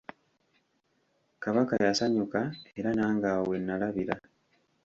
Kabaka 1.43 1.73
yasanyuka 1.85 2.39
era 2.77 2.89
nange 2.97 3.27
awo 3.31 3.43
wennalabira. 3.51 4.15